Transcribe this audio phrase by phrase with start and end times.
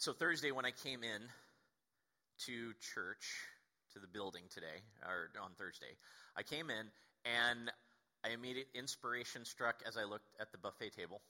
[0.00, 1.20] so Thursday when I came in
[2.48, 3.36] to church,
[3.92, 5.92] to the building today, or on Thursday,
[6.34, 6.88] I came in
[7.28, 7.70] and
[8.24, 11.20] I immediate inspiration struck as I looked at the buffet table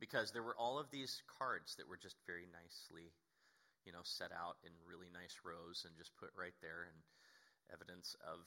[0.00, 3.14] because there were all of these cards that were just very nicely,
[3.86, 6.98] you know, set out in really nice rows and just put right there and
[7.70, 8.42] evidence of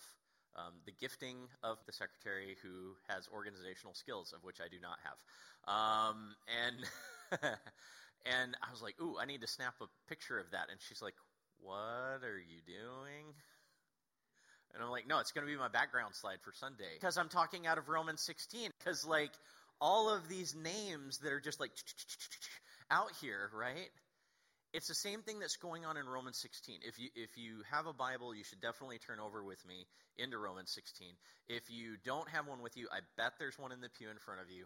[0.60, 5.00] um, the gifting of the secretary who has organizational skills, of which I do not
[5.08, 5.20] have.
[5.72, 7.56] Um, and
[8.26, 11.02] and I was like, "Ooh, I need to snap a picture of that." And she's
[11.02, 11.16] like,
[11.59, 13.34] "What are you doing?"
[14.73, 17.30] And I'm like, "No, it's going to be my background slide for Sunday because I'm
[17.30, 19.31] talking out of Romans 16 because like
[19.80, 21.72] all of these names that are just like
[22.91, 23.91] out here, right?"
[24.73, 26.81] It's the same thing that's going on in Romans 16.
[26.84, 30.38] If you if you have a Bible, you should definitely turn over with me into
[30.38, 31.16] Romans 16.
[31.48, 34.17] If you don't have one with you, I bet there's one in the pew in
[34.17, 34.66] front of you.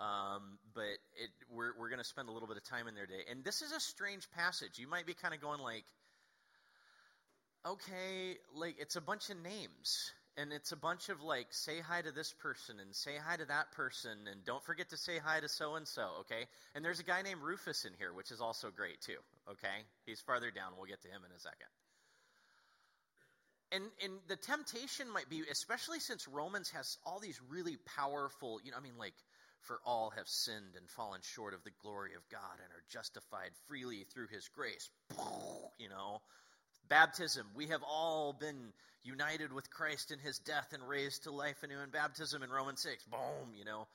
[0.00, 0.84] Um, but
[1.18, 3.24] it, we're we're going to spend a little bit of time in there today.
[3.30, 4.78] And this is a strange passage.
[4.78, 5.84] You might be kind of going like,
[7.66, 10.12] okay, like it's a bunch of names.
[10.36, 13.44] And it's a bunch of like say hi to this person and say hi to
[13.46, 16.46] that person and don't forget to say hi to so and so okay?
[16.76, 19.18] And there's a guy named rufus in here which is also great too
[19.50, 19.82] okay?
[20.06, 20.74] He's farther down.
[20.76, 21.66] We'll get to him in a second.
[23.72, 28.70] And and the temptation might be especially since romans has all these really powerful you
[28.70, 29.14] know i mean like
[29.62, 33.50] for all have sinned and fallen short of the glory of god and are justified
[33.66, 34.90] freely through his grace
[35.78, 36.20] you know
[36.88, 37.46] Baptism.
[37.54, 41.80] We have all been united with Christ in his death and raised to life anew
[41.80, 43.04] in baptism in Romans 6.
[43.04, 43.86] Boom, you know.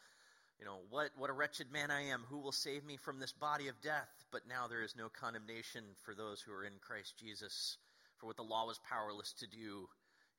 [0.59, 2.21] You know, what, what a wretched man I am.
[2.29, 4.09] Who will save me from this body of death?
[4.31, 7.77] But now there is no condemnation for those who are in Christ Jesus.
[8.17, 9.89] For what the law was powerless to do,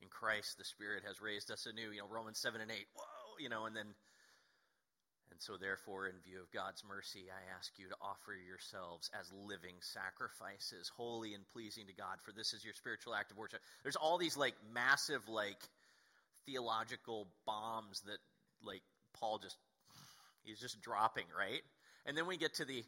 [0.01, 1.91] in Christ the Spirit has raised us anew.
[1.91, 2.77] You know, Romans 7 and 8.
[2.95, 3.05] Whoa,
[3.41, 3.95] you know, and then
[5.31, 9.33] and so, therefore, in view of God's mercy, I ask you to offer yourselves as
[9.33, 13.61] living sacrifices, holy and pleasing to God, for this is your spiritual act of worship.
[13.83, 15.59] There's all these like massive, like
[16.47, 18.19] theological bombs that
[18.63, 18.83] like
[19.19, 19.57] Paul just
[20.45, 21.63] he's just dropping, right?
[22.07, 22.85] And then we get to the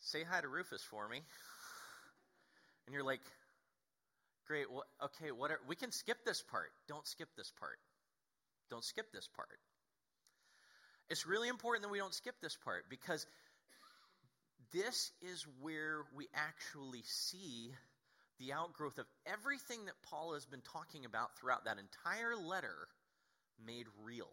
[0.00, 1.22] say hi to Rufus for me.
[2.86, 3.20] And you're like,
[4.46, 6.70] great, well, okay, what are, we can skip this part.
[6.88, 7.78] Don't skip this part.
[8.72, 9.60] Don't skip this part.
[11.10, 13.26] It's really important that we don't skip this part because
[14.72, 17.70] this is where we actually see
[18.40, 22.88] the outgrowth of everything that Paul has been talking about throughout that entire letter
[23.62, 24.30] made real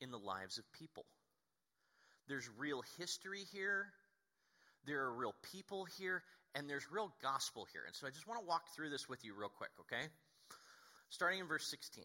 [0.00, 1.04] in the lives of people.
[2.28, 3.86] There's real history here,
[4.86, 6.22] there are real people here,
[6.54, 7.82] and there's real gospel here.
[7.84, 10.06] And so I just want to walk through this with you real quick, okay?
[11.10, 12.04] Starting in verse 16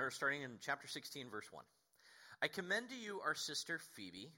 [0.00, 1.64] or starting in chapter 16, verse 1.
[2.42, 4.32] I commend to you our sister Phoebe,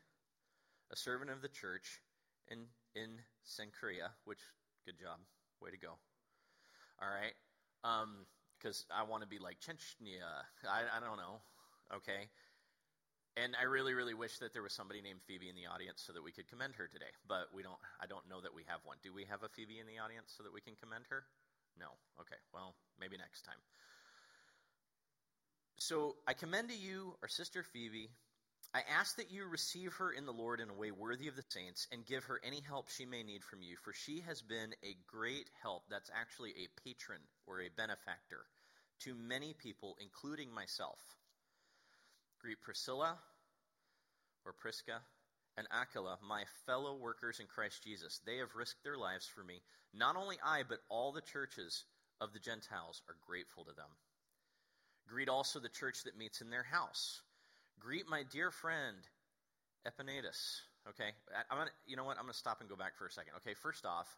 [0.91, 2.03] a servant of the church
[2.51, 4.43] in, in Cenchrea, which,
[4.85, 5.19] good job.
[5.63, 5.95] Way to go.
[6.99, 7.35] All right.
[8.59, 10.27] Because um, I want to be like Chechnya.
[10.67, 11.39] I, I don't know.
[11.95, 12.27] Okay.
[13.39, 16.13] And I really, really wish that there was somebody named Phoebe in the audience so
[16.13, 17.15] that we could commend her today.
[17.25, 17.81] But we don't.
[17.97, 19.01] I don't know that we have one.
[19.01, 21.25] Do we have a Phoebe in the audience so that we can commend her?
[21.81, 21.97] No.
[22.21, 22.37] Okay.
[22.53, 23.57] Well, maybe next time.
[25.83, 28.09] So I commend to you our sister Phoebe.
[28.73, 31.43] I ask that you receive her in the Lord in a way worthy of the
[31.49, 34.77] saints and give her any help she may need from you, for she has been
[34.85, 35.83] a great help.
[35.91, 38.47] That's actually a patron or a benefactor
[39.01, 41.01] to many people, including myself.
[42.41, 43.19] Greet Priscilla
[44.47, 45.01] or Prisca
[45.57, 48.21] and Aquila, my fellow workers in Christ Jesus.
[48.25, 49.63] They have risked their lives for me.
[49.93, 51.85] Not only I, but all the churches
[52.21, 53.91] of the Gentiles are grateful to them.
[55.09, 57.21] Greet also the church that meets in their house.
[57.81, 58.97] Greet my dear friend,
[59.87, 60.61] Epaenetus.
[60.89, 61.11] Okay,
[61.51, 62.17] I'm gonna, you know what?
[62.19, 63.33] I'm going to stop and go back for a second.
[63.39, 64.09] Okay, first off,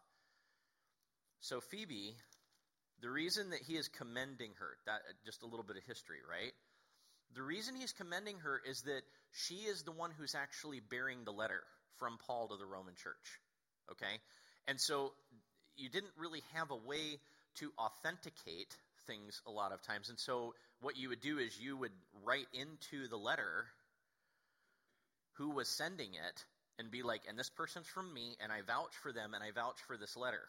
[1.39, 2.15] so Phoebe,
[3.01, 6.17] the reason that he is commending her, that uh, just a little bit of history,
[6.27, 6.53] right?
[7.35, 11.31] The reason he's commending her is that she is the one who's actually bearing the
[11.31, 11.61] letter
[11.97, 13.39] from Paul to the Roman church.
[13.91, 14.21] Okay?
[14.67, 15.13] And so
[15.75, 17.19] you didn't really have a way
[17.55, 18.75] to authenticate
[19.07, 20.09] things a lot of times.
[20.09, 21.91] And so what you would do is you would
[22.23, 23.65] write into the letter
[25.33, 26.45] who was sending it
[26.77, 29.51] and be like, and this person's from me, and I vouch for them, and I
[29.51, 30.43] vouch for this letter.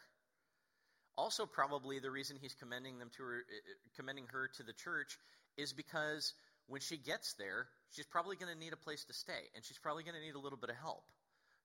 [1.16, 4.72] Also, probably the reason he's commending them to her, uh, uh, commending her to the
[4.72, 5.18] church
[5.56, 6.34] is because
[6.66, 9.78] when she gets there, she's probably going to need a place to stay, and she's
[9.78, 11.04] probably going to need a little bit of help,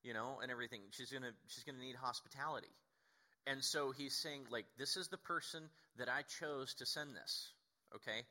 [0.03, 0.79] you know, and everything.
[0.91, 2.71] She's going to she's going to need hospitality.
[3.47, 5.63] And so he's saying, like, this is the person
[5.97, 7.49] that I chose to send this.
[7.95, 8.21] Okay?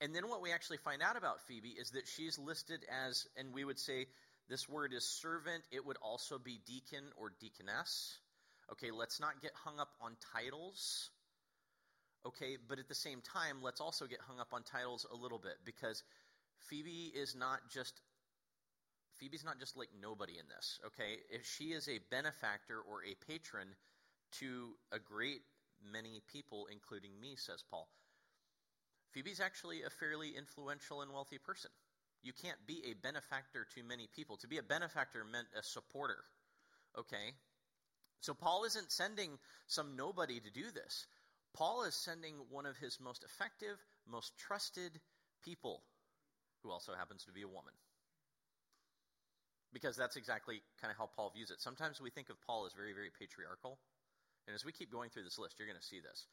[0.00, 3.52] And then what we actually find out about Phoebe is that she's listed as, and
[3.52, 4.06] we would say
[4.50, 5.62] This word is servant.
[5.70, 8.18] It would also be deacon or deaconess.
[8.72, 11.10] Okay, let's not get hung up on titles.
[12.26, 15.38] Okay, but at the same time, let's also get hung up on titles a little
[15.38, 16.02] bit because
[16.68, 17.94] Phoebe is not just
[19.20, 21.18] Phoebe's not just like nobody in this, okay?
[21.30, 23.68] If she is a benefactor or a patron
[24.38, 25.42] to a great
[25.92, 27.88] many people, including me, says Paul.
[29.12, 31.70] Phoebe's actually a fairly influential and wealthy person.
[32.22, 34.36] You can't be a benefactor to many people.
[34.38, 36.18] To be a benefactor meant a supporter,
[36.98, 37.34] okay?
[38.20, 41.06] So Paul isn't sending some nobody to do this.
[41.54, 43.76] Paul is sending one of his most effective,
[44.06, 45.00] most trusted
[45.42, 45.82] people,
[46.62, 47.72] who also happens to be a woman.
[49.72, 51.60] Because that's exactly kind of how Paul views it.
[51.60, 53.78] Sometimes we think of Paul as very, very patriarchal.
[54.46, 56.26] And as we keep going through this list, you're going to see this.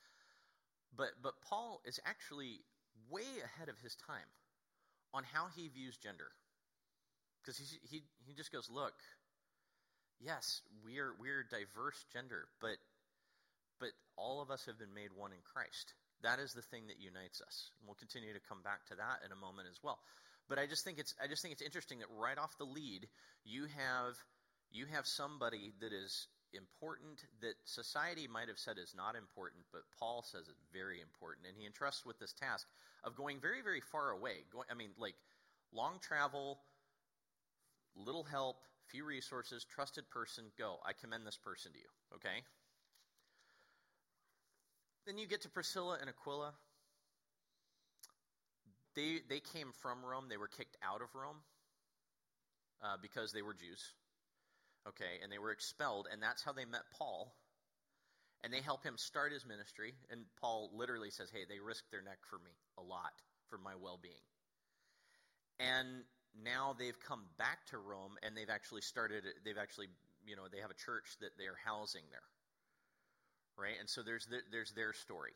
[0.95, 2.61] But, but Paul is actually
[3.09, 4.31] way ahead of his time
[5.13, 6.31] on how he views gender.
[7.41, 8.95] Because he, he, he just goes, look,
[10.19, 12.77] yes, we're, we're diverse gender, but,
[13.79, 15.93] but all of us have been made one in Christ.
[16.23, 17.71] That is the thing that unites us.
[17.79, 19.99] And we'll continue to come back to that in a moment as well.
[20.49, 23.07] But I just think it's I just think it's interesting that right off the lead,
[23.43, 24.15] you have
[24.71, 29.81] you have somebody that is important that society might have said is not important, but
[29.99, 32.67] Paul says is very important, and he entrusts with this task
[33.03, 34.45] of going very, very far away.
[34.51, 35.15] Going, I mean, like
[35.73, 36.59] long travel,
[37.95, 38.57] little help,
[38.87, 40.77] few resources, trusted person, go.
[40.85, 41.89] I commend this person to you.
[42.15, 42.43] Okay.
[45.05, 46.53] Then you get to Priscilla and Aquila.
[48.95, 50.25] They they came from Rome.
[50.29, 51.37] They were kicked out of Rome
[52.83, 53.93] uh, because they were Jews
[54.89, 57.33] okay, and they were expelled, and that's how they met Paul.
[58.43, 59.95] And they help him start his ministry.
[60.11, 63.11] And Paul literally says, Hey, they risked their neck for me a lot,
[63.49, 64.21] for my well being.
[65.59, 66.05] And
[66.43, 69.87] now they've come back to Rome and they've actually started, they've actually,
[70.25, 72.27] you know, they have a church that they're housing there.
[73.57, 73.75] Right?
[73.79, 75.33] And so there's, the, there's their story.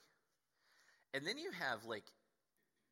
[1.14, 2.06] And then you have like,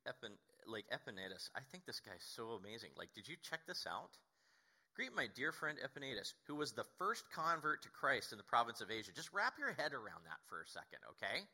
[0.08, 0.34] Epin,
[0.66, 1.50] like Epaenetus.
[1.56, 2.90] I think this guy's so amazing.
[2.98, 4.18] Like, did you check this out?
[5.00, 8.81] Greet my dear friend Epaenetus, who was the first convert to Christ in the province
[8.81, 9.13] of Asia.
[9.16, 11.48] Just wrap your head around that for a second, okay?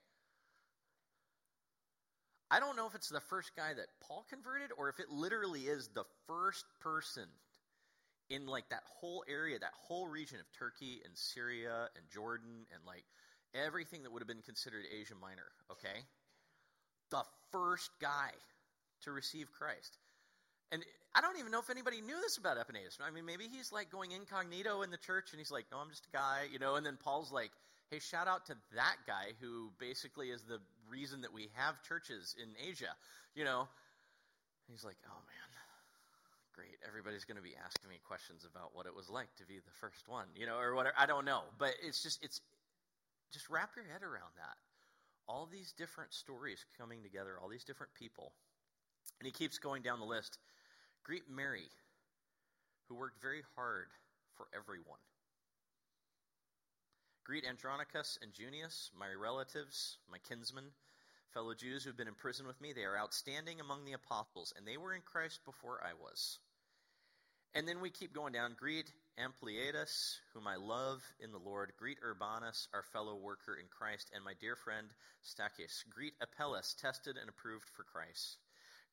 [2.50, 5.60] I don't know if it's the first guy that Paul converted or if it literally
[5.60, 7.28] is the first person
[8.32, 12.84] in like that whole area, that whole region of Turkey and Syria and Jordan and
[12.84, 13.06] like
[13.54, 16.02] everything that would have been considered Asia Minor, okay?
[17.12, 17.22] The
[17.52, 18.32] first guy
[19.04, 20.00] to receive Christ.
[20.72, 20.84] And
[21.14, 23.00] I don't even know if anybody knew this about Epaenetus.
[23.02, 25.90] I mean, maybe he's like going incognito in the church and he's like, no, I'm
[25.90, 27.52] just a guy, you know, and then Paul's like,
[27.90, 30.60] hey, shout out to that guy who basically is the
[30.90, 32.94] reason that we have churches in Asia,
[33.36, 33.68] you know.
[34.70, 35.46] he's like, oh man,
[36.56, 36.80] great.
[36.88, 39.76] Everybody's going to be asking me questions about what it was like to be the
[39.80, 40.96] first one, you know, or whatever.
[40.98, 41.44] I don't know.
[41.60, 42.42] But it's just, it's,
[43.32, 44.56] just wrap your head around that.
[45.28, 48.32] All these different stories coming together, all these different people.
[49.20, 50.38] And he keeps going down the list.
[51.06, 51.70] Greet Mary,
[52.90, 53.90] who worked very hard
[54.36, 54.98] for everyone.
[57.24, 60.66] Greet Andronicus and Junius, my relatives, my kinsmen,
[61.32, 62.74] fellow Jews who have been in prison with me.
[62.74, 66.40] They are outstanding among the apostles, and they were in Christ before I was.
[67.54, 68.56] And then we keep going down.
[68.60, 71.72] Greet Ampliatus, whom I love in the Lord.
[71.78, 74.88] Greet Urbanus, our fellow worker in Christ, and my dear friend
[75.24, 75.88] Stachys.
[75.88, 78.38] Greet Apelles, tested and approved for Christ.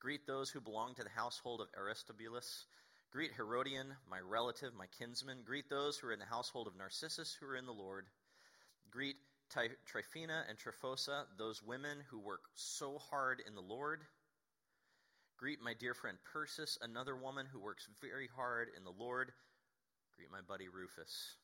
[0.03, 2.65] Greet those who belong to the household of Aristobulus.
[3.09, 5.37] Greet Herodion, my relative, my kinsman.
[5.45, 8.07] Greet those who are in the household of Narcissus, who are in the Lord.
[8.91, 9.15] Greet
[9.85, 14.01] Tryphena and Tryphosa, those women who work so hard in the Lord.
[15.37, 19.31] Greet my dear friend Persis, another woman who works very hard in the Lord.
[20.17, 21.37] Greet my buddy Rufus.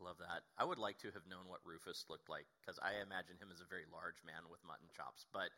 [0.00, 0.42] I love that.
[0.58, 3.60] I would like to have known what Rufus looked like because I imagine him as
[3.60, 5.26] a very large man with mutton chops.
[5.32, 5.52] But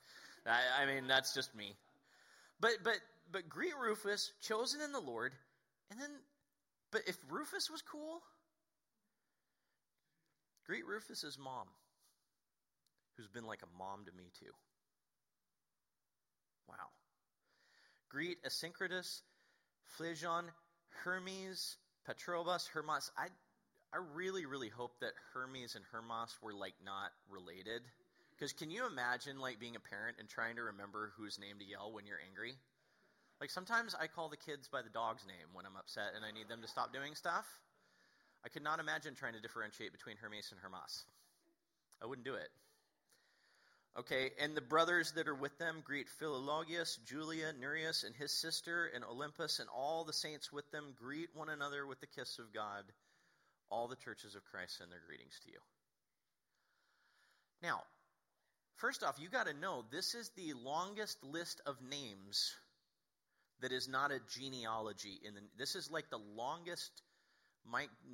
[0.47, 1.77] I, I mean, that's just me.
[2.61, 2.99] But but
[3.31, 5.33] but greet Rufus, chosen in the Lord,
[5.91, 6.11] and then.
[6.91, 8.21] But if Rufus was cool,
[10.67, 11.69] greet Rufus's mom,
[13.17, 14.53] who's been like a mom to me too.
[16.69, 16.93] Wow.
[18.11, 19.23] Greet Asyncritus,
[19.97, 20.45] Phlegon,
[21.03, 23.11] Hermes, Patrobas, Hermas.
[23.17, 23.29] I
[23.93, 27.83] I really, really hope that Hermes and Hermas were like not related.
[28.33, 31.65] Because can you imagine like being a parent and trying to remember whose name to
[31.65, 32.55] yell when you're angry?
[33.41, 36.33] Like sometimes I call the kids by the dog's name when I'm upset and I
[36.33, 37.47] need them to stop doing stuff.
[38.45, 41.05] I could not imagine trying to differentiate between Hermes and Hermas.
[42.03, 42.49] I wouldn't do it.
[43.99, 48.91] Okay, and the brothers that are with them greet Philologus, Julia, Nereus, and his sister,
[48.95, 52.55] and Olympas, and all the saints with them greet one another with the kiss of
[52.55, 52.85] God.
[53.73, 55.59] All the churches of Christ send their greetings to you.
[57.63, 57.81] Now,
[58.77, 62.55] first off, you got to know this is the longest list of names
[63.63, 65.19] that is not a genealogy.
[65.25, 66.91] In the, this is like the longest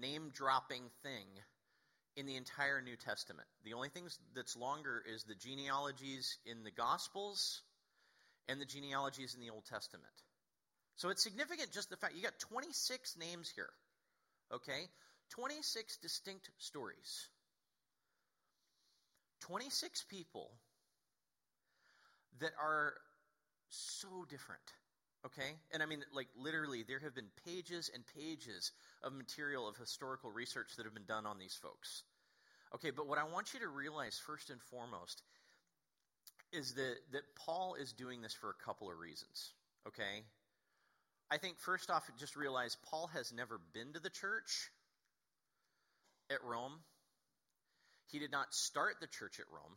[0.00, 1.26] name dropping thing
[2.16, 3.48] in the entire New Testament.
[3.64, 4.04] The only thing
[4.36, 7.62] that's longer is the genealogies in the Gospels
[8.48, 10.06] and the genealogies in the Old Testament.
[10.96, 13.70] So it's significant just the fact you got 26 names here.
[14.52, 14.88] Okay?
[15.30, 17.28] 26 distinct stories.
[19.40, 20.50] 26 people
[22.40, 22.94] that are
[23.68, 24.62] so different.
[25.26, 25.56] Okay?
[25.72, 30.30] And I mean, like, literally, there have been pages and pages of material of historical
[30.30, 32.02] research that have been done on these folks.
[32.74, 35.22] Okay, but what I want you to realize first and foremost
[36.52, 39.52] is that, that Paul is doing this for a couple of reasons.
[39.86, 40.24] Okay?
[41.30, 44.70] I think first off, just realize Paul has never been to the church
[46.30, 46.72] at Rome.
[48.10, 49.76] He did not start the church at Rome.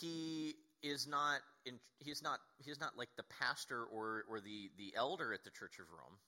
[0.00, 4.94] He is not in, he's not he's not like the pastor or or the the
[4.96, 6.18] elder at the church of Rome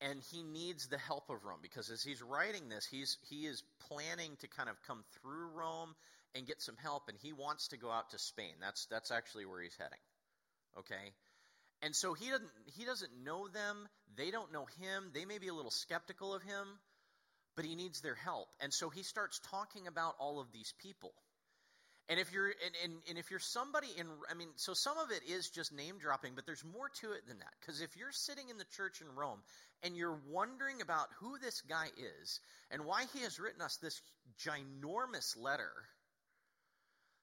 [0.00, 3.62] and he needs the help of Rome because as he's writing this, he's he is
[3.88, 5.94] planning to kind of come through Rome
[6.34, 8.54] and get some help, and he wants to go out to Spain.
[8.60, 9.98] That's that's actually where he's heading.
[10.78, 11.12] Okay,
[11.82, 13.88] and so he doesn't he doesn't know them.
[14.16, 15.10] They don't know him.
[15.14, 16.66] They may be a little skeptical of him,
[17.56, 21.12] but he needs their help, and so he starts talking about all of these people.
[22.08, 25.10] And if you're and, and, and if you're somebody in I mean, so some of
[25.10, 27.52] it is just name dropping, but there's more to it than that.
[27.60, 29.40] Because if you're sitting in the church in Rome
[29.82, 31.86] and you're wondering about who this guy
[32.20, 34.02] is and why he has written us this
[34.38, 35.72] ginormous letter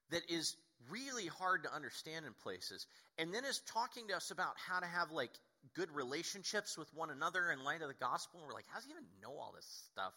[0.09, 0.55] that is
[0.89, 2.87] really hard to understand in places,
[3.19, 5.31] and then is talking to us about how to have like
[5.75, 8.85] good relationships with one another in light of the gospel, and we're like, how does
[8.85, 10.13] he even know all this stuff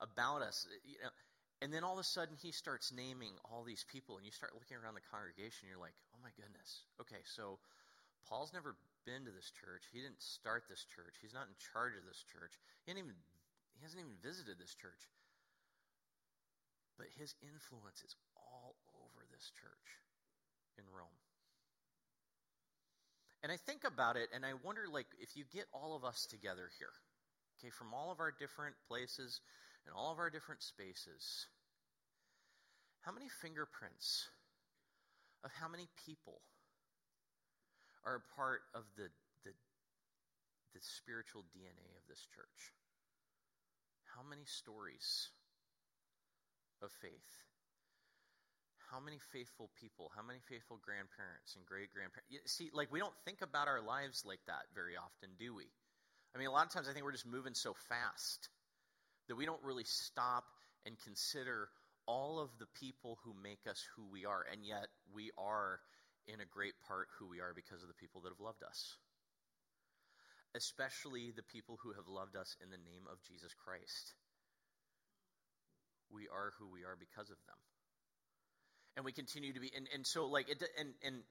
[0.00, 0.66] about us?
[0.84, 1.10] You know
[1.62, 4.50] and then all of a sudden, he starts naming all these people, and you start
[4.50, 6.90] looking around the congregation, you're like, oh my goodness.
[6.98, 7.62] Okay, so
[8.26, 8.74] Paul's never
[9.06, 9.86] been to this church.
[9.94, 11.22] He didn't start this church.
[11.22, 12.58] He's not in charge of this church.
[12.82, 13.14] He, even,
[13.78, 15.06] he hasn't even visited this church.
[16.98, 20.02] But his influence is all over this church
[20.74, 21.21] in Rome.
[23.42, 26.26] And I think about it, and I wonder, like, if you get all of us
[26.26, 26.94] together here,
[27.58, 29.40] okay, from all of our different places,
[29.84, 31.46] and all of our different spaces,
[33.00, 34.28] how many fingerprints
[35.42, 36.40] of how many people
[38.06, 39.10] are a part of the,
[39.44, 39.50] the,
[40.74, 42.70] the spiritual DNA of this church?
[44.14, 45.30] How many stories
[46.80, 47.42] of faith?
[48.92, 50.12] How many faithful people?
[50.12, 52.28] How many faithful grandparents and great grandparents?
[52.52, 55.64] See, like, we don't think about our lives like that very often, do we?
[56.36, 58.52] I mean, a lot of times I think we're just moving so fast
[59.28, 60.44] that we don't really stop
[60.84, 61.72] and consider
[62.04, 64.44] all of the people who make us who we are.
[64.52, 65.80] And yet, we are,
[66.28, 69.00] in a great part, who we are because of the people that have loved us.
[70.52, 74.12] Especially the people who have loved us in the name of Jesus Christ.
[76.12, 77.56] We are who we are because of them.
[78.96, 81.22] And we continue to be, and, and so, like, it, and, and,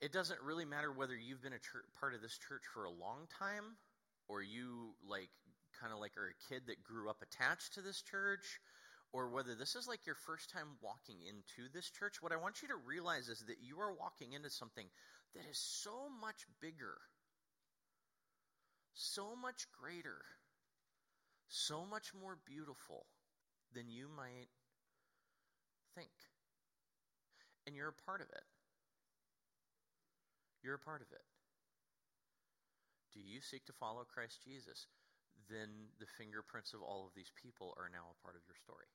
[0.00, 2.90] it doesn't really matter whether you've been a church, part of this church for a
[2.90, 3.76] long time
[4.28, 5.28] or you like
[5.78, 8.60] kind of like are a kid that grew up attached to this church
[9.12, 12.62] or whether this is like your first time walking into this church, what I want
[12.62, 14.86] you to realize is that you are walking into something
[15.34, 16.96] that is so much bigger,
[18.94, 20.22] so much greater,
[21.48, 23.06] so much more beautiful
[23.74, 24.48] than you might
[25.94, 26.12] think.
[27.66, 28.46] And you're a part of it.
[30.62, 31.24] You're a part of it.
[33.12, 34.86] Do you seek to follow Christ Jesus?
[35.50, 38.86] then the fingerprints of all of these people are now a part of your story.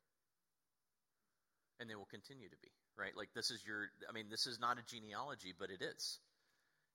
[1.83, 3.11] And they will continue to be, right?
[3.11, 6.23] Like this is your, I mean, this is not a genealogy, but it is.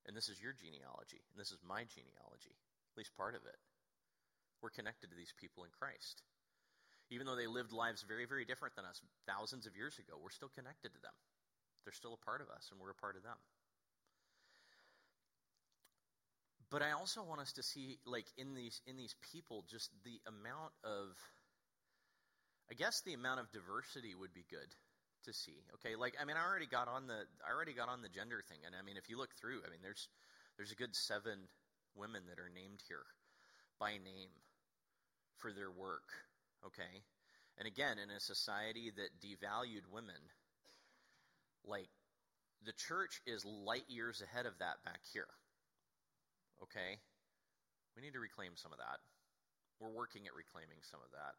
[0.09, 3.61] And this is your genealogy, and this is my genealogy, at least part of it.
[4.64, 6.25] We're connected to these people in Christ.
[7.11, 10.31] Even though they lived lives very, very different than us thousands of years ago, we're
[10.31, 11.14] still connected to them.
[11.85, 13.37] They're still a part of us, and we're a part of them.
[16.71, 20.21] But I also want us to see, like in these in these people, just the
[20.26, 21.19] amount of,
[22.71, 24.71] I guess the amount of diversity would be good
[25.25, 25.67] to see.
[25.75, 28.40] Okay, like I mean, I already got on the I already got on the gender
[28.49, 30.07] thing, and I mean, if you look through, I mean, there's
[30.57, 31.49] there's a good seven
[31.97, 33.05] women that are named here
[33.81, 34.31] by name
[35.38, 36.07] for their work.
[36.67, 37.02] Okay,
[37.59, 40.21] And again, in a society that devalued women,
[41.64, 41.88] like
[42.64, 45.29] the church is light years ahead of that back here.
[46.62, 47.00] Okay?
[47.97, 49.00] We need to reclaim some of that.
[49.81, 51.37] We're working at reclaiming some of that.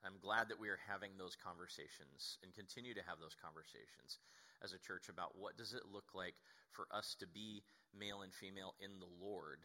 [0.00, 4.16] I'm glad that we are having those conversations and continue to have those conversations
[4.64, 6.36] as a church about what does it look like
[6.72, 7.60] for us to be
[7.92, 9.60] male and female in the Lord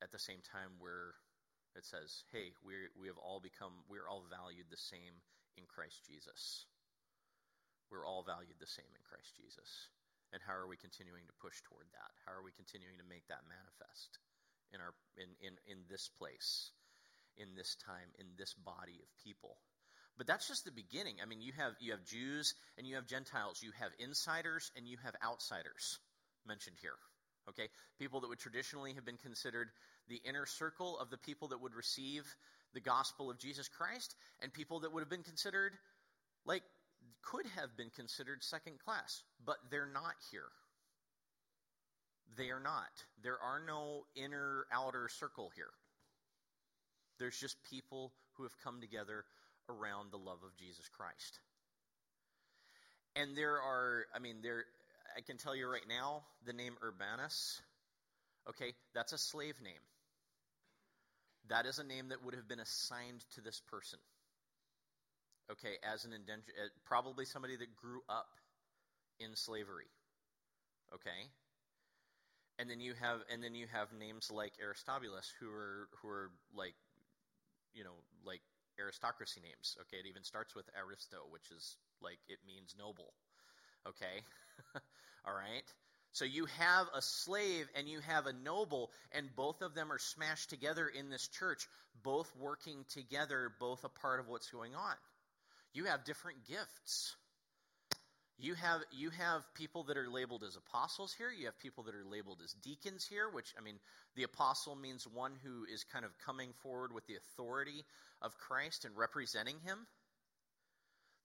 [0.00, 1.20] at the same time where
[1.74, 5.14] it says, hey, we we have all become we're all valued the same
[5.58, 6.66] in Christ Jesus.
[7.90, 9.90] We're all valued the same in Christ Jesus.
[10.34, 12.12] And how are we continuing to push toward that?
[12.26, 14.18] How are we continuing to make that manifest
[14.74, 16.74] in our in, in, in this place,
[17.38, 19.58] in this time, in this body of people?
[20.18, 21.18] But that's just the beginning.
[21.22, 23.62] I mean, you have you have Jews and you have Gentiles.
[23.62, 25.98] You have insiders and you have outsiders
[26.46, 26.98] mentioned here.
[27.48, 27.68] Okay?
[27.98, 29.68] People that would traditionally have been considered
[30.08, 32.24] the inner circle of the people that would receive
[32.72, 35.72] the gospel of Jesus Christ, and people that would have been considered,
[36.44, 36.62] like,
[37.22, 40.50] could have been considered second class, but they're not here.
[42.36, 42.90] They are not.
[43.22, 45.70] There are no inner outer circle here.
[47.18, 49.24] There's just people who have come together
[49.68, 51.38] around the love of Jesus Christ.
[53.14, 54.64] And there are, I mean, there,
[55.16, 57.60] I can tell you right now, the name Urbanus,
[58.48, 59.74] okay, that's a slave name.
[61.48, 63.98] That is a name that would have been assigned to this person.
[65.50, 68.40] Okay, as an indentured, uh, probably somebody that grew up
[69.20, 69.90] in slavery.
[70.94, 71.30] Okay,
[72.58, 76.30] and then you have, and then you have names like Aristobulus, who are who are
[76.54, 76.74] like,
[77.74, 78.42] you know, like
[78.80, 79.76] aristocracy names.
[79.82, 83.14] Okay, it even starts with Aristo, which is like it means noble.
[83.88, 84.22] Okay,
[85.26, 85.66] all right.
[86.14, 89.98] So you have a slave and you have a noble, and both of them are
[89.98, 91.66] smashed together in this church,
[92.04, 94.94] both working together, both a part of what's going on.
[95.72, 97.16] You have different gifts.
[98.38, 101.30] You have you have people that are labeled as apostles here.
[101.30, 103.80] You have people that are labeled as deacons here, which I mean,
[104.14, 107.84] the apostle means one who is kind of coming forward with the authority
[108.22, 109.78] of Christ and representing him.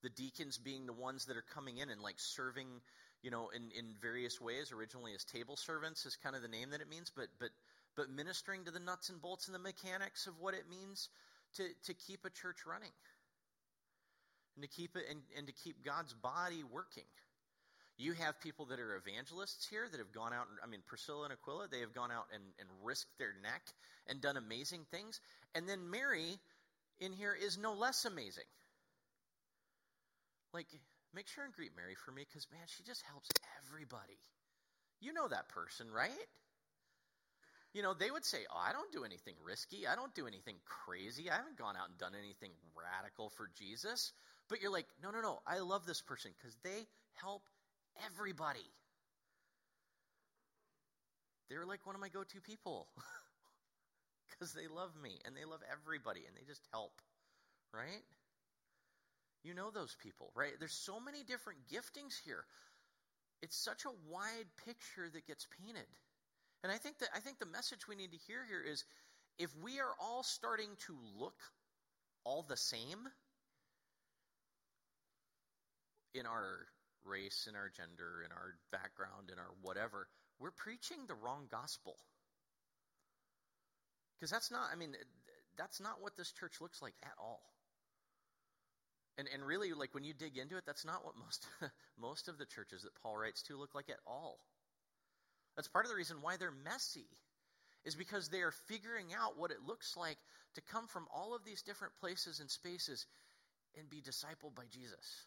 [0.02, 2.68] The deacons being the ones that are coming in and like serving,
[3.22, 4.72] you know, in, in various ways.
[4.72, 7.50] Originally as table servants is kind of the name that it means, but but
[7.96, 11.10] but ministering to the nuts and bolts and the mechanics of what it means
[11.56, 12.92] to, to keep a church running
[14.56, 17.08] and to keep it and, and to keep God's body working.
[17.98, 21.34] You have people that are evangelists here that have gone out, I mean, Priscilla and
[21.34, 23.62] Aquila, they have gone out and, and risked their neck
[24.08, 25.20] and done amazing things.
[25.54, 26.40] And then Mary
[27.02, 28.48] in here is no less amazing.
[30.54, 30.68] Like,
[31.14, 33.30] make sure and greet Mary for me because, man, she just helps
[33.62, 34.20] everybody.
[35.02, 36.28] You know that person, right?
[37.74, 39.88] You know, they would say, Oh, I don't do anything risky.
[39.88, 41.30] I don't do anything crazy.
[41.30, 44.12] I haven't gone out and done anything radical for Jesus.
[44.50, 46.88] But you're like, no, no, no, I love this person because they
[47.22, 47.44] help
[48.06, 48.66] everybody.
[51.50, 52.88] They're like one of my go to people
[54.30, 57.02] because they love me and they love everybody and they just help,
[57.74, 58.04] right?
[59.44, 60.54] You know those people, right?
[60.60, 62.44] There's so many different giftings here.
[63.42, 65.88] It's such a wide picture that gets painted.
[66.64, 68.84] And I think that I think the message we need to hear here is
[69.38, 71.40] if we are all starting to look
[72.26, 73.08] all the same,
[76.14, 76.68] in our
[77.06, 80.08] race, in our gender, in our background, in our whatever,
[80.40, 81.96] we're preaching the wrong gospel.
[84.20, 84.96] Because that's not, I mean,
[85.58, 87.42] that's not what this church looks like at all.
[89.20, 91.46] And, and really, like when you dig into it, that's not what most,
[92.00, 94.40] most of the churches that Paul writes to look like at all.
[95.58, 97.10] That's part of the reason why they're messy,
[97.84, 100.16] is because they are figuring out what it looks like
[100.56, 103.06] to come from all of these different places and spaces
[103.78, 105.26] and be discipled by Jesus.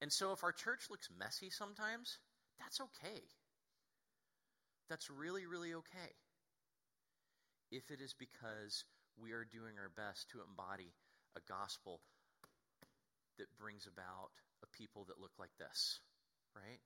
[0.00, 2.16] And so if our church looks messy sometimes,
[2.58, 3.20] that's okay.
[4.88, 6.16] That's really, really okay.
[7.70, 8.84] If it is because
[9.20, 10.94] we are doing our best to embody
[11.38, 12.02] a gospel
[13.38, 16.02] that brings about a people that look like this,
[16.58, 16.82] right?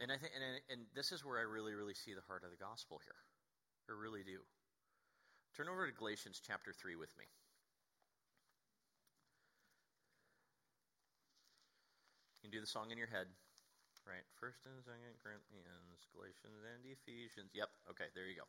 [0.00, 2.50] And I think, and, and this is where I really, really see the heart of
[2.50, 3.20] the gospel here.
[3.90, 4.40] I really do.
[5.52, 7.26] Turn over to Galatians chapter 3 with me.
[12.38, 13.28] You can do the song in your head.
[14.06, 14.24] Right?
[14.40, 17.52] First and second Corinthians, Galatians, and Ephesians.
[17.52, 17.68] Yep.
[17.92, 18.48] Okay, there you go.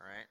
[0.00, 0.24] All right.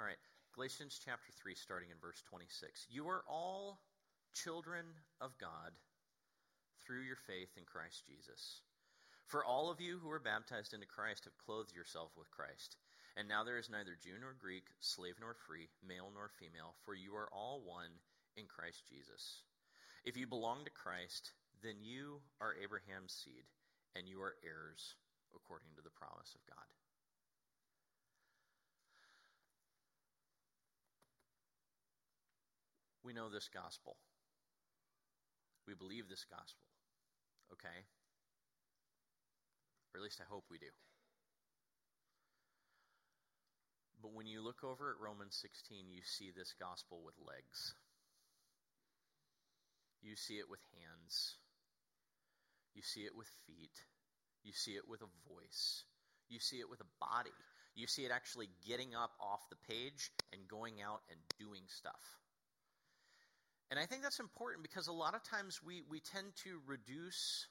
[0.00, 0.16] All right,
[0.56, 2.88] Galatians chapter 3, starting in verse 26.
[2.88, 3.84] You are all
[4.32, 5.76] children of God
[6.80, 8.64] through your faith in Christ Jesus.
[9.28, 12.80] For all of you who are baptized into Christ have clothed yourself with Christ.
[13.20, 16.96] And now there is neither Jew nor Greek, slave nor free, male nor female, for
[16.96, 17.92] you are all one
[18.40, 19.44] in Christ Jesus.
[20.08, 23.44] If you belong to Christ, then you are Abraham's seed,
[23.92, 24.96] and you are heirs
[25.36, 26.64] according to the promise of God.
[33.04, 33.96] We know this gospel.
[35.66, 36.66] We believe this gospel.
[37.52, 37.80] Okay?
[39.92, 40.70] Or at least I hope we do.
[44.02, 47.74] But when you look over at Romans 16, you see this gospel with legs.
[50.02, 51.36] You see it with hands.
[52.74, 53.76] You see it with feet.
[54.42, 55.84] You see it with a voice.
[56.28, 57.34] You see it with a body.
[57.74, 62.18] You see it actually getting up off the page and going out and doing stuff.
[63.70, 67.46] And I think that's important because a lot of times we, we tend to reduce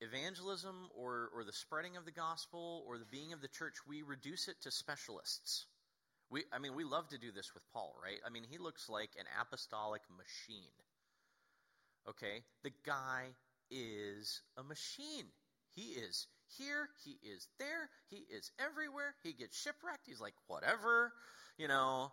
[0.00, 4.02] evangelism or, or the spreading of the gospel or the being of the church, we
[4.02, 5.66] reduce it to specialists.
[6.30, 8.18] We, I mean, we love to do this with Paul, right?
[8.26, 10.72] I mean, he looks like an apostolic machine.
[12.08, 12.42] Okay?
[12.62, 13.24] The guy
[13.70, 15.26] is a machine.
[15.74, 19.14] He is here, he is there, he is everywhere.
[19.22, 20.06] He gets shipwrecked.
[20.06, 21.12] He's like, whatever,
[21.58, 22.12] you know,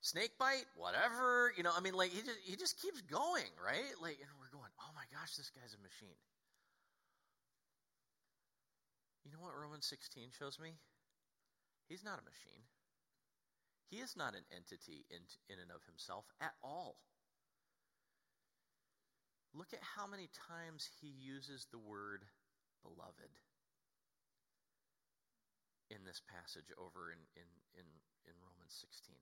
[0.00, 1.72] snake bite, whatever, you know.
[1.76, 3.94] I mean, like he just he just keeps going, right?
[4.00, 6.18] Like, and we're going, oh my gosh, this guy's a machine.
[9.24, 10.72] You know what Romans 16 shows me?
[11.88, 12.64] He's not a machine.
[13.90, 16.96] He is not an entity in, in and of himself at all.
[19.52, 22.24] Look at how many times he uses the word
[22.84, 23.32] beloved
[25.88, 27.88] in this passage over in, in, in,
[28.28, 29.16] in Romans 16.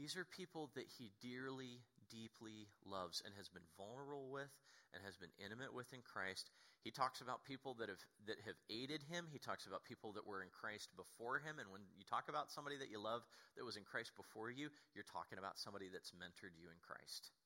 [0.00, 4.48] These are people that he dearly, deeply loves and has been vulnerable with
[4.96, 6.48] and has been intimate with in Christ.
[6.80, 9.28] He talks about people that have that have aided him.
[9.28, 11.60] He talks about people that were in Christ before him.
[11.60, 13.28] And when you talk about somebody that you love
[13.60, 17.36] that was in Christ before you, you're talking about somebody that's mentored you in Christ.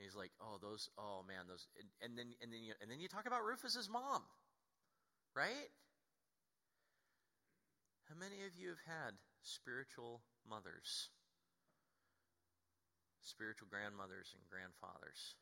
[0.00, 2.88] And he's like, oh, those, oh man, those, and, and then and then you and
[2.88, 4.24] then you talk about Rufus's mom,
[5.36, 5.68] right?
[8.08, 11.12] How many of you have had spiritual mothers,
[13.26, 15.36] spiritual grandmothers and grandfathers?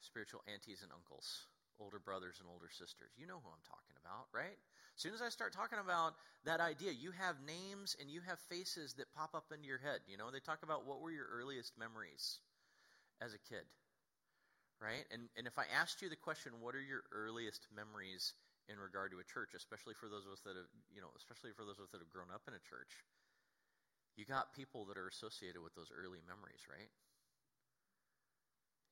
[0.00, 1.46] spiritual aunties and uncles,
[1.78, 3.14] older brothers and older sisters.
[3.18, 4.58] You know who I'm talking about, right?
[4.94, 8.38] As soon as I start talking about that idea, you have names and you have
[8.50, 10.02] faces that pop up into your head.
[10.06, 12.42] You know, they talk about what were your earliest memories
[13.22, 13.66] as a kid,
[14.82, 15.06] right?
[15.10, 18.34] And, and if I asked you the question, what are your earliest memories
[18.66, 21.50] in regard to a church, especially for those of us that have, you know, especially
[21.54, 23.00] for those of us that have grown up in a church,
[24.18, 26.90] you got people that are associated with those early memories, right?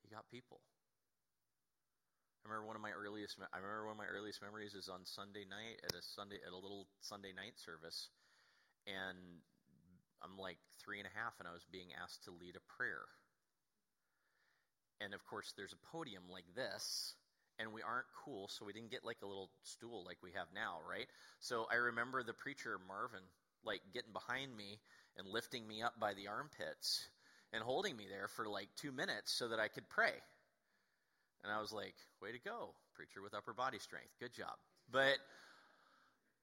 [0.07, 0.63] You got people.
[2.47, 3.35] I remember one of my earliest.
[3.51, 6.55] I remember one of my earliest memories is on Sunday night at a Sunday at
[6.55, 8.15] a little Sunday night service,
[8.87, 9.43] and
[10.23, 13.11] I'm like three and a half, and I was being asked to lead a prayer.
[15.03, 17.19] And of course, there's a podium like this,
[17.59, 20.55] and we aren't cool, so we didn't get like a little stool like we have
[20.55, 21.11] now, right?
[21.43, 23.27] So I remember the preacher Marvin
[23.67, 24.79] like getting behind me
[25.19, 27.09] and lifting me up by the armpits
[27.53, 30.13] and holding me there for like two minutes so that I could pray.
[31.43, 34.11] And I was like, way to go, preacher with upper body strength.
[34.21, 34.57] Good job.
[34.91, 35.17] But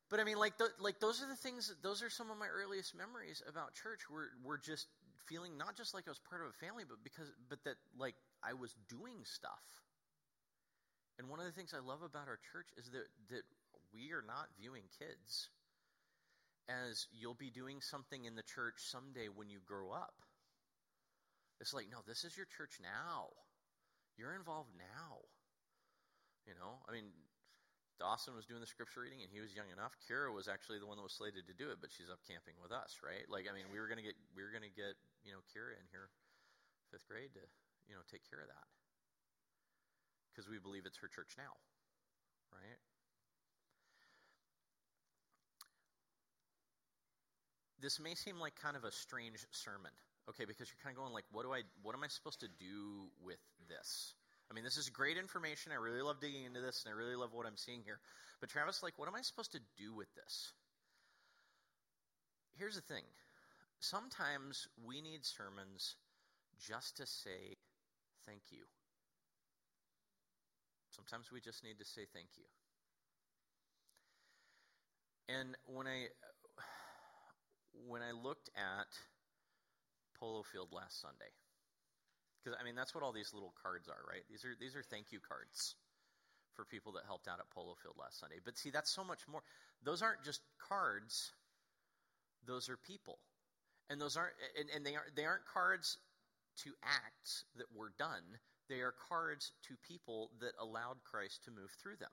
[0.10, 1.74] but I mean, like, like those are the things.
[1.82, 4.10] Those are some of my earliest memories about church.
[4.10, 4.88] Were were just
[5.26, 8.16] feeling not just like I was part of a family, but because but that like
[8.44, 9.66] I was doing stuff.
[11.18, 13.44] And one of the things I love about our church is that that
[13.94, 15.50] we are not viewing kids
[16.70, 20.16] as you'll be doing something in the church someday when you grow up.
[21.60, 23.32] It's like, no, this is your church now.
[24.18, 25.24] You're involved now.
[26.44, 27.08] You know, I mean,
[28.00, 29.96] Dawson was doing the scripture reading and he was young enough.
[30.04, 32.60] Kira was actually the one that was slated to do it, but she's up camping
[32.60, 33.24] with us, right?
[33.32, 35.88] Like, I mean, we were gonna get we were gonna get you know Kira in
[35.88, 36.12] here,
[36.92, 37.44] fifth grade to
[37.88, 38.68] you know take care of that
[40.32, 41.56] because we believe it's her church now,
[42.52, 42.82] right?
[47.84, 49.92] This may seem like kind of a strange sermon,
[50.30, 52.48] okay, because you're kind of going like, what do I, what am I supposed to
[52.48, 54.16] do with this?
[54.50, 55.74] I mean, this is great information.
[55.74, 58.00] I really love digging into this, and I really love what I'm seeing here.
[58.40, 60.54] But Travis, like, what am I supposed to do with this?
[62.56, 63.04] Here's the thing.
[63.82, 65.96] Sometimes we need sermons
[66.56, 67.60] just to say
[68.26, 68.64] thank you.
[70.92, 72.46] Sometimes we just need to say thank you.
[75.28, 76.08] And when I
[77.88, 78.88] when I looked at
[80.20, 81.32] Polo Field last Sunday,
[82.44, 84.24] because I mean that's what all these little cards are, right?
[84.30, 85.76] These are these are thank you cards
[86.56, 88.38] for people that helped out at Polo Field last Sunday.
[88.44, 89.42] But see, that's so much more.
[89.84, 91.32] Those aren't just cards;
[92.46, 93.20] those are people,
[93.90, 95.98] and those aren't and, and they aren't they aren't cards
[96.64, 98.24] to acts that were done.
[98.70, 102.12] They are cards to people that allowed Christ to move through them.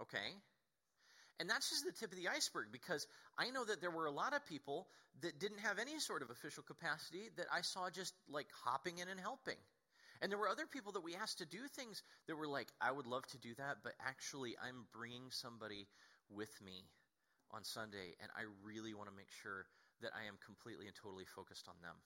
[0.00, 0.36] Okay?
[1.40, 4.14] And that's just the tip of the iceberg because I know that there were a
[4.14, 4.86] lot of people
[5.22, 9.08] that didn't have any sort of official capacity that I saw just like hopping in
[9.08, 9.58] and helping.
[10.22, 12.92] And there were other people that we asked to do things that were like, I
[12.92, 15.86] would love to do that, but actually I'm bringing somebody
[16.30, 16.86] with me
[17.50, 19.66] on Sunday, and I really want to make sure
[20.02, 21.98] that I am completely and totally focused on them.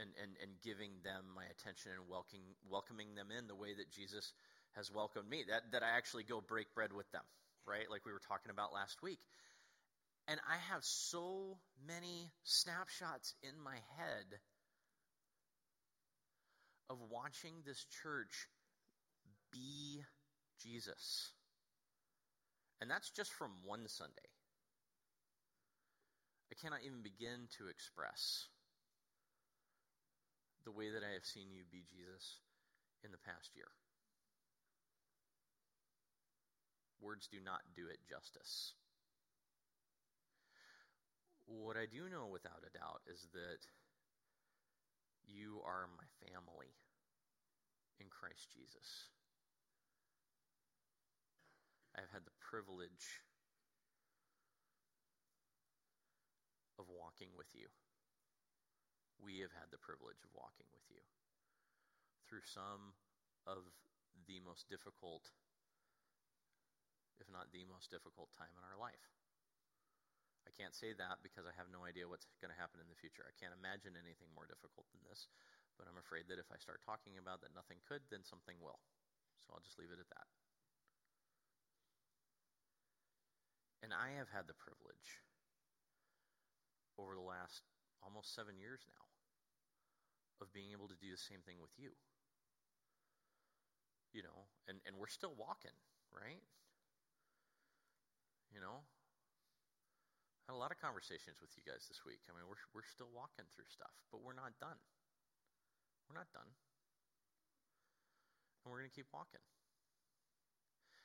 [0.00, 3.92] And, and, and giving them my attention and welcoming, welcoming them in the way that
[3.92, 4.32] Jesus
[4.72, 7.20] has welcomed me, that, that I actually go break bread with them
[7.66, 7.90] right?
[7.90, 9.20] Like we were talking about last week.
[10.28, 14.38] And I have so many snapshots in my head
[16.88, 18.48] of watching this church
[19.52, 20.02] be
[20.62, 21.32] Jesus.
[22.80, 24.30] And that's just from one Sunday.
[26.52, 28.48] I cannot even begin to express
[30.64, 32.38] the way that I have seen you be Jesus
[33.04, 33.70] in the past year.
[37.00, 38.76] Words do not do it justice.
[41.48, 43.64] What I do know without a doubt is that
[45.26, 46.76] you are my family
[47.98, 49.10] in Christ Jesus.
[51.96, 53.24] I've had the privilege
[56.78, 57.68] of walking with you.
[59.20, 61.04] We have had the privilege of walking with you
[62.24, 62.96] through some
[63.44, 63.68] of
[64.24, 65.28] the most difficult
[67.20, 69.12] if not the most difficult time in our life.
[70.48, 72.98] I can't say that because I have no idea what's going to happen in the
[72.98, 73.28] future.
[73.28, 75.28] I can't imagine anything more difficult than this,
[75.76, 78.80] but I'm afraid that if I start talking about that nothing could, then something will.
[79.44, 80.28] So I'll just leave it at that.
[83.80, 85.24] And I have had the privilege
[87.00, 87.64] over the last
[88.04, 89.04] almost seven years now
[90.40, 91.96] of being able to do the same thing with you.
[94.12, 95.76] You know, and, and we're still walking,
[96.12, 96.42] right?
[98.50, 98.82] You know,
[100.44, 102.26] I had a lot of conversations with you guys this week.
[102.26, 104.78] I mean, we're we're still walking through stuff, but we're not done.
[106.10, 106.50] We're not done,
[108.62, 109.38] and we're going to keep walking.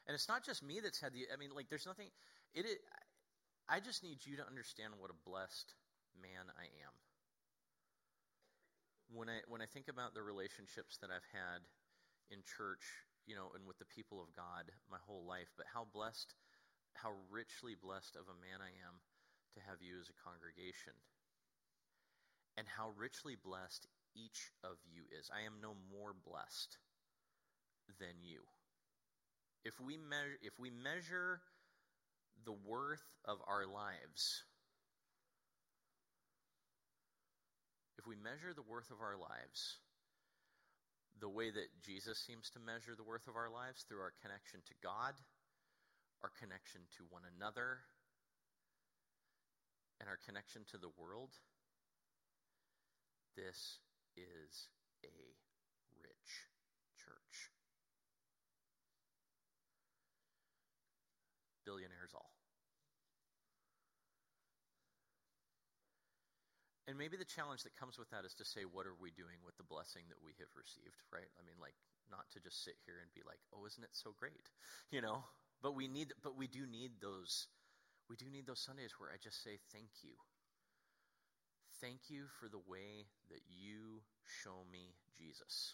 [0.10, 1.30] And it's not just me that's had the.
[1.30, 2.10] I mean, like, there's nothing.
[2.54, 2.66] It.
[2.66, 2.78] Is,
[3.70, 5.74] I just need you to understand what a blessed
[6.22, 6.94] man I am.
[9.14, 11.62] When I when I think about the relationships that I've had
[12.30, 15.86] in church, you know, and with the people of God my whole life, but how
[15.94, 16.34] blessed
[16.96, 18.96] how richly blessed of a man I am
[19.56, 20.96] to have you as a congregation,
[22.58, 25.30] and how richly blessed each of you is.
[25.32, 26.78] I am no more blessed
[28.00, 28.44] than you.
[29.64, 31.42] If we measure, if we measure
[32.46, 34.44] the worth of our lives,
[37.98, 39.80] if we measure the worth of our lives
[41.20, 44.60] the way that Jesus seems to measure the worth of our lives through our connection
[44.68, 45.16] to God
[46.26, 47.86] our connection to one another,
[50.02, 51.30] and our connection to the world,
[53.38, 53.78] this
[54.18, 54.74] is
[55.06, 55.14] a
[56.02, 56.50] rich
[56.98, 57.54] church.
[61.62, 62.34] Billionaires all.
[66.90, 69.38] And maybe the challenge that comes with that is to say, what are we doing
[69.46, 71.30] with the blessing that we have received, right?
[71.38, 71.78] I mean, like,
[72.10, 74.50] not to just sit here and be like, oh, isn't it so great?
[74.90, 75.22] You know?
[75.62, 77.48] But we need but we do need those
[78.10, 80.14] we do need those Sundays where I just say thank you.
[81.82, 85.74] Thank you for the way that you show me Jesus.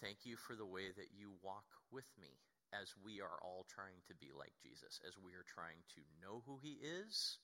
[0.00, 2.40] Thank you for the way that you walk with me
[2.72, 6.42] as we are all trying to be like Jesus, as we are trying to know
[6.46, 7.36] who he is,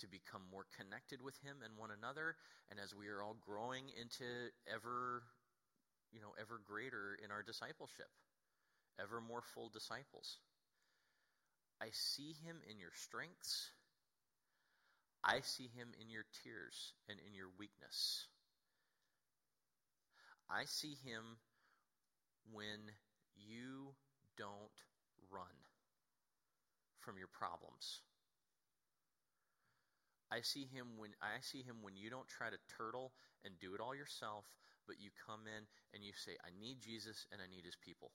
[0.00, 2.36] to become more connected with him and one another,
[2.68, 5.24] and as we are all growing into ever,
[6.12, 8.12] you know, ever greater in our discipleship
[9.00, 10.38] ever more full disciples.
[11.80, 13.70] I see him in your strengths.
[15.22, 18.26] I see him in your tears and in your weakness.
[20.48, 21.38] I see him
[22.52, 22.94] when
[23.34, 23.94] you
[24.38, 24.78] don't
[25.30, 25.66] run
[27.00, 28.00] from your problems.
[30.30, 33.12] I see him when I see him when you don't try to turtle
[33.44, 34.44] and do it all yourself,
[34.86, 38.10] but you come in and you say, I need Jesus and I need his people.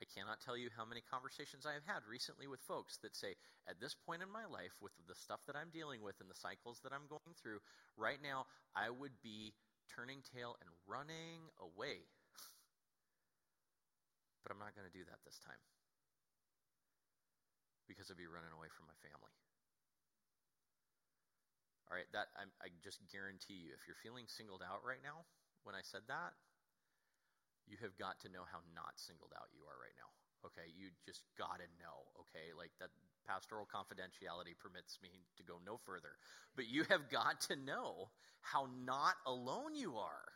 [0.00, 3.36] I cannot tell you how many conversations I have had recently with folks that say,
[3.68, 6.40] at this point in my life, with the stuff that I'm dealing with and the
[6.40, 7.60] cycles that I'm going through,
[8.00, 9.52] right now, I would be
[9.92, 12.08] turning tail and running away.
[14.40, 15.60] But I'm not going to do that this time
[17.84, 19.34] because I'd be running away from my family.
[21.90, 25.28] All right, that I'm, I just guarantee you, if you're feeling singled out right now,
[25.66, 26.38] when I said that,
[27.70, 30.10] you have got to know how not singled out you are right now.
[30.42, 32.10] Okay, you just got to know.
[32.26, 32.90] Okay, like that
[33.22, 36.18] pastoral confidentiality permits me to go no further.
[36.58, 38.10] But you have got to know
[38.42, 40.26] how not alone you are.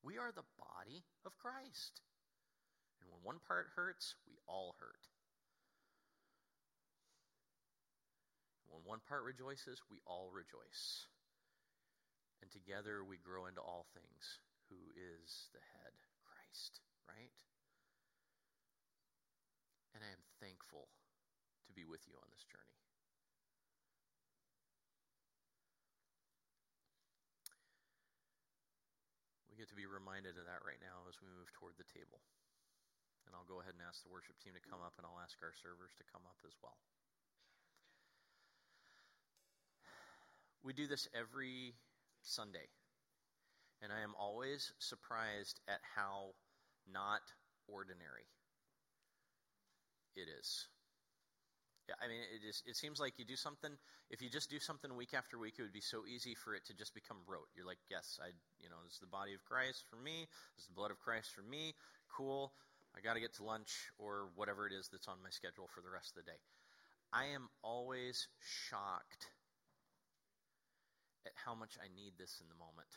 [0.00, 2.00] We are the body of Christ.
[3.04, 5.04] And when one part hurts, we all hurt.
[8.70, 11.06] When one part rejoices, we all rejoice.
[12.40, 14.40] And together we grow into all things
[14.72, 15.92] who is the head,
[16.24, 17.36] Christ, right?
[19.92, 20.88] And I am thankful
[21.68, 22.80] to be with you on this journey.
[29.52, 32.24] We get to be reminded of that right now as we move toward the table.
[33.28, 35.36] And I'll go ahead and ask the worship team to come up, and I'll ask
[35.44, 36.80] our servers to come up as well.
[40.64, 41.76] We do this every
[42.24, 42.72] Sunday.
[43.82, 46.34] And I am always surprised at how
[46.86, 47.22] not
[47.66, 48.30] ordinary
[50.14, 50.68] it is.
[51.88, 53.72] Yeah, I mean, it, is, it seems like you do something,
[54.10, 56.64] if you just do something week after week, it would be so easy for it
[56.66, 57.50] to just become rote.
[57.56, 58.30] You're like, yes, I,
[58.62, 61.00] you know, this is the body of Christ for me, this is the blood of
[61.00, 61.74] Christ for me,
[62.06, 62.52] cool,
[62.94, 65.80] I got to get to lunch or whatever it is that's on my schedule for
[65.80, 66.38] the rest of the day.
[67.12, 69.26] I am always shocked
[71.26, 72.88] at how much I need this in the moment.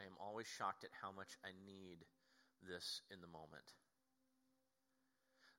[0.00, 2.04] I am always shocked at how much I need
[2.68, 3.66] this in the moment.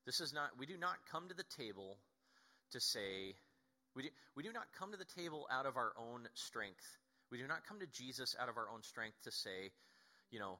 [0.06, 1.98] This is not, we do not come to the table
[2.72, 3.34] to say,
[3.96, 6.86] we do, we do not come to the table out of our own strength.
[7.32, 9.72] We do not come to Jesus out of our own strength to say,
[10.30, 10.60] you know,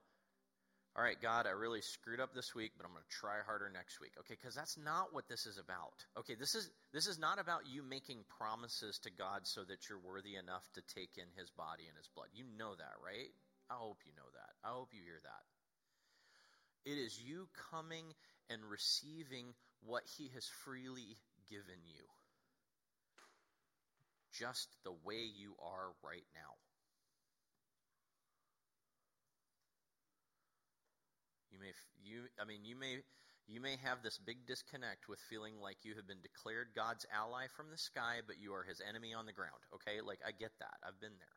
[0.96, 3.68] all right, God, I really screwed up this week, but I'm going to try harder
[3.68, 4.16] next week.
[4.24, 6.00] Okay, because that's not what this is about.
[6.18, 10.00] Okay, this is this is not about you making promises to God so that you're
[10.00, 12.32] worthy enough to take in His body and His blood.
[12.32, 13.28] You know that, right?
[13.70, 14.54] I hope you know that.
[14.68, 15.44] I hope you hear that.
[16.90, 18.14] It is you coming
[18.50, 21.18] and receiving what He has freely
[21.50, 22.06] given you,
[24.32, 26.54] just the way you are right now.
[31.52, 31.74] You may,
[32.04, 33.00] you, I mean, you may,
[33.48, 37.48] you may have this big disconnect with feeling like you have been declared God's ally
[37.56, 39.62] from the sky, but you are His enemy on the ground.
[39.74, 40.78] Okay, like I get that.
[40.86, 41.36] I've been there.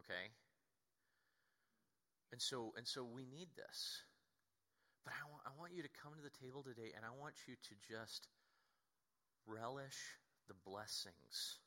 [0.00, 0.32] Okay,
[2.32, 4.02] and so, and so we need this.
[5.04, 7.34] But I want, I want you to come to the table today, and I want
[7.46, 8.28] you to just
[9.46, 10.18] relish
[10.48, 11.58] the blessings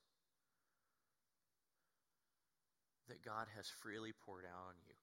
[3.07, 4.95] that God has freely poured out on you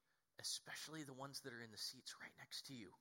[0.43, 2.91] especially the ones that are in the seats right next to you.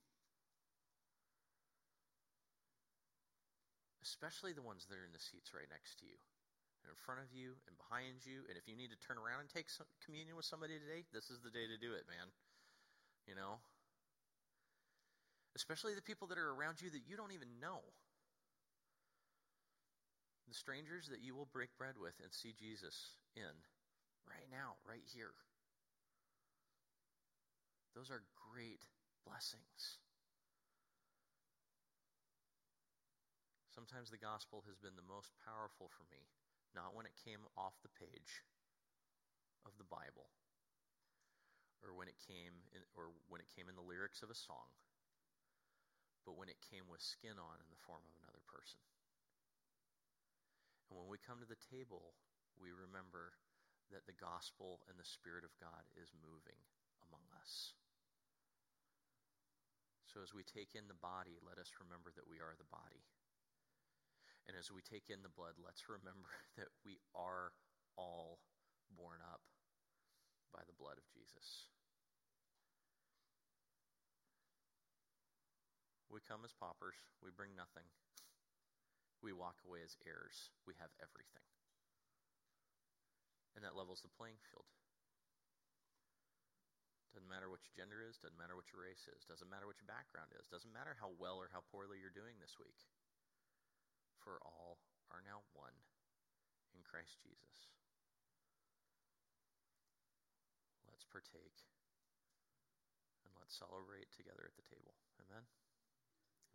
[4.02, 6.18] Especially the ones that are in the seats right next to you,
[6.82, 8.46] and in front of you, and behind you.
[8.50, 11.30] And if you need to turn around and take some communion with somebody today, this
[11.30, 12.30] is the day to do it, man.
[13.26, 13.62] You know?
[15.54, 17.84] Especially the people that are around you that you don't even know.
[20.48, 23.52] The strangers that you will break bread with and see Jesus in
[24.28, 25.32] right now, right here.
[27.94, 28.84] Those are great
[29.28, 30.00] blessings.
[33.72, 36.28] Sometimes the gospel has been the most powerful for me,
[36.76, 38.44] not when it came off the page
[39.64, 40.28] of the Bible
[41.82, 44.70] or when it came in, or when it came in the lyrics of a song,
[46.22, 48.78] but when it came with skin on in the form of another person.
[50.90, 52.14] And when we come to the table,
[52.60, 53.34] we remember
[53.90, 56.60] that the gospel and the Spirit of God is moving
[57.04, 57.74] among us.
[60.12, 63.08] So as we take in the body, let us remember that we are the body.
[64.44, 66.28] And as we take in the blood, let's remember
[66.60, 67.56] that we are
[67.96, 68.40] all
[68.92, 69.40] borne up
[70.52, 71.71] by the blood of Jesus.
[76.12, 77.88] We come as paupers, we bring nothing.
[79.24, 81.48] We walk away as heirs, we have everything.
[83.56, 84.68] And that levels the playing field.
[87.16, 89.80] Doesn't matter what your gender is, doesn't matter what your race is, doesn't matter what
[89.80, 92.76] your background is, doesn't matter how well or how poorly you're doing this week.
[94.20, 94.80] For all
[95.12, 95.76] are now one
[96.72, 97.72] in Christ Jesus.
[100.88, 101.68] Let's partake
[103.24, 104.96] and let's celebrate together at the table.
[105.20, 105.44] Amen?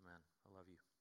[0.08, 0.22] Amen.
[0.48, 0.97] I love you.